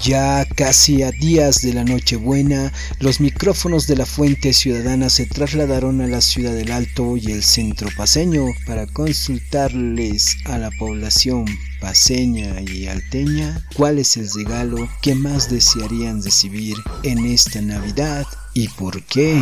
[0.00, 6.00] Ya casi a días de la Nochebuena, los micrófonos de la Fuente Ciudadana se trasladaron
[6.00, 11.46] a la ciudad del Alto y el centro paseño para consultarles a la población
[11.80, 18.68] paseña y alteña cuál es el regalo que más desearían recibir en esta Navidad y
[18.68, 19.40] por qué.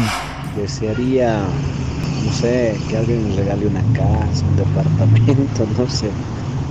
[0.56, 1.46] Desearía,
[2.24, 6.10] no sé, que alguien me regale una casa, un departamento, no sé,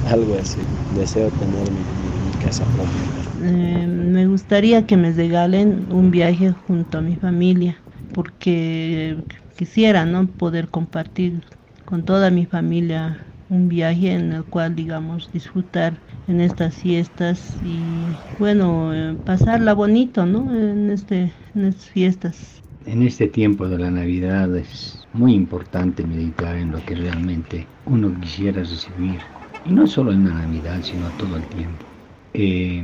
[0.09, 0.57] algo así.
[0.95, 3.22] Deseo tener mi, casa propia.
[3.43, 9.25] Eh, me gustaría que me regalen un viaje junto a mi familia, porque
[9.55, 10.27] quisiera ¿no?
[10.37, 11.45] poder compartir
[11.85, 18.21] con toda mi familia un viaje en el cual, digamos, disfrutar en estas fiestas y,
[18.37, 20.53] bueno, eh, pasarla bonito, ¿no?
[20.55, 22.63] En, este, en estas fiestas.
[22.85, 28.17] En este tiempo de la Navidad es muy importante meditar en lo que realmente uno
[28.19, 29.23] quisiera recibir.
[29.63, 31.85] Y no solo en la Navidad, sino todo el tiempo.
[32.33, 32.83] Eh,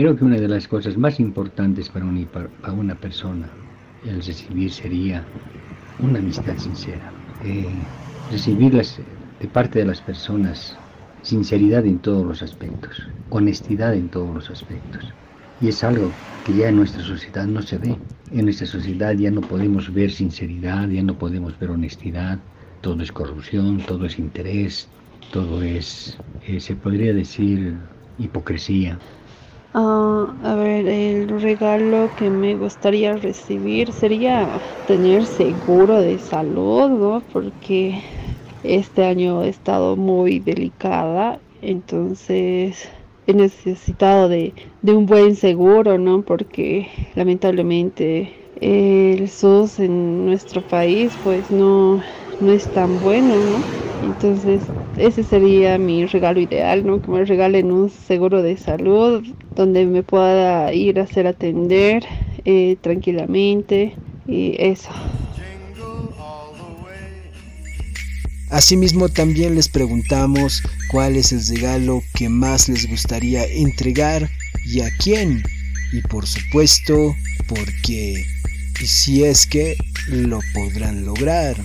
[0.00, 3.50] Creo que una de las cosas más importantes para una, persona
[4.06, 5.26] el recibir sería
[5.98, 7.12] una amistad sincera.
[7.44, 7.70] Eh,
[8.30, 8.96] recibirlas
[9.38, 10.74] de parte de las personas
[11.20, 12.96] sinceridad en todos los aspectos,
[13.28, 15.04] honestidad en todos los aspectos.
[15.60, 16.10] Y es algo
[16.46, 17.94] que ya en nuestra sociedad no se ve.
[18.30, 22.38] En nuestra sociedad ya no podemos ver sinceridad, ya no podemos ver honestidad.
[22.80, 24.88] Todo es corrupción, todo es interés,
[25.30, 27.76] todo es, eh, se podría decir,
[28.16, 28.98] hipocresía.
[29.72, 37.26] Ah, a ver, el regalo que me gustaría recibir sería tener seguro de salud, ¿no?
[37.32, 38.02] Porque
[38.62, 42.88] este año he estado muy delicada, entonces
[43.26, 46.24] he necesitado de, de un buen seguro, ¿no?
[46.24, 52.02] Porque lamentablemente el SUS en nuestro país pues no,
[52.40, 53.79] no es tan bueno, ¿no?
[54.02, 54.62] Entonces,
[54.96, 57.00] ese sería mi regalo ideal, ¿no?
[57.00, 59.22] Que me regalen un seguro de salud
[59.54, 62.04] donde me pueda ir a hacer atender
[62.44, 63.94] eh, tranquilamente
[64.26, 64.90] y eso.
[68.50, 74.28] Asimismo, también les preguntamos cuál es el regalo que más les gustaría entregar
[74.66, 75.42] y a quién.
[75.92, 77.14] Y por supuesto,
[77.46, 78.24] por qué.
[78.80, 79.76] Y si es que
[80.08, 81.56] lo podrán lograr.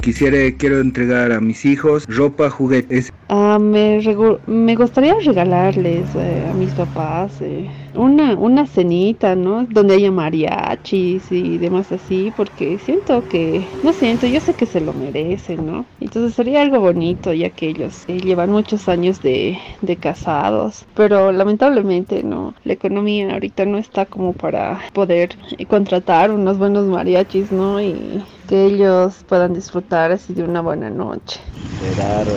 [0.00, 3.12] Quisiera, quiero entregar a mis hijos ropa, juguetes.
[3.32, 4.00] Ah, me,
[4.46, 9.66] me gustaría regalarles eh, a mis papás eh, una, una cenita, ¿no?
[9.68, 14.80] Donde haya mariachis y demás así, porque siento que, no siento, yo sé que se
[14.80, 15.86] lo merecen, ¿no?
[16.00, 21.30] Entonces sería algo bonito, ya que ellos eh, llevan muchos años de, de casados, pero
[21.30, 22.56] lamentablemente, ¿no?
[22.64, 27.80] La economía ahorita no está como para poder contratar unos buenos mariachis, ¿no?
[27.80, 31.40] Y que ellos puedan disfrutar así de una buena noche.
[31.78, 32.28] Dar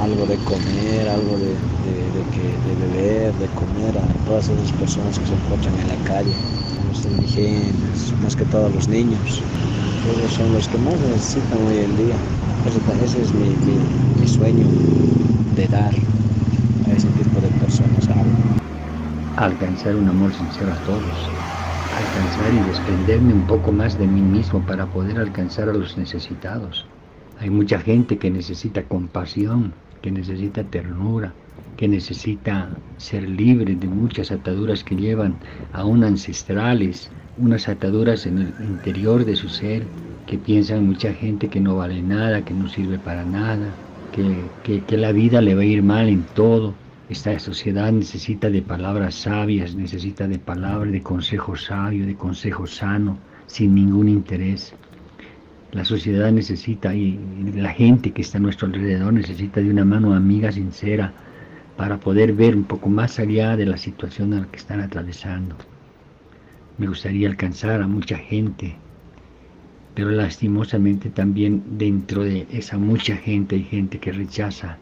[0.00, 1.54] algo de comer, algo de,
[2.32, 6.34] que, de beber, de comer a todas esas personas que se encuentran en la calle,
[6.88, 9.42] los indigentes, más que todos los niños.
[10.04, 12.16] Ellos son los que más necesitan hoy en día.
[13.02, 13.48] Ese, es mi,
[14.20, 14.66] mi, sueño
[15.54, 15.94] de dar
[16.86, 18.36] a ese tipo de personas algo.
[19.36, 21.30] Alcanzar un amor sincero a todos
[21.96, 26.84] alcanzar y desprenderme un poco más de mí mismo para poder alcanzar a los necesitados.
[27.36, 31.38] Hay mucha gente que necesita compasión, que necesita ternura,
[31.76, 38.54] que necesita ser libre de muchas ataduras que llevan aún ancestrales, unas ataduras en el
[38.58, 39.92] interior de su ser,
[40.24, 43.78] que piensan mucha gente que no vale nada, que no sirve para nada,
[44.10, 48.62] que, que la vida le va a ir mal en todo, esta sociedad necesita de
[48.62, 54.76] palabras sabias, necesita de palabras, de consejo sabio, de consejo sano, sin ningún interés.
[55.76, 57.20] La sociedad necesita y
[57.54, 61.12] la gente que está a nuestro alrededor necesita de una mano amiga sincera
[61.76, 65.54] para poder ver un poco más allá de la situación en la que están atravesando.
[66.78, 68.74] Me gustaría alcanzar a mucha gente,
[69.94, 74.78] pero lastimosamente también dentro de esa mucha gente hay gente que rechaza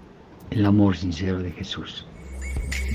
[0.52, 2.06] el amor sincero de Jesús.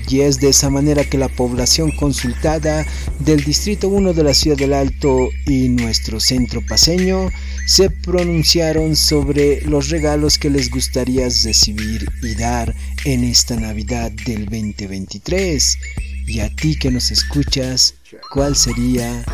[0.08, 2.84] Y es de esa manera que la población consultada
[3.20, 7.30] del Distrito 1 de la Ciudad del Alto y nuestro centro paseño
[7.66, 12.74] se pronunciaron sobre los regalos que les gustaría recibir y dar
[13.04, 15.78] en esta Navidad del 2023.
[16.26, 17.94] Y a ti que nos escuchas,
[18.32, 19.24] ¿cuál sería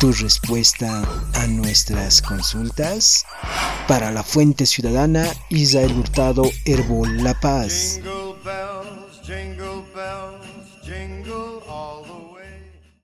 [0.00, 1.02] tu respuesta
[1.34, 3.24] a nuestras consultas?
[3.88, 8.00] Para la Fuente Ciudadana, Israel Hurtado, Herbol La Paz.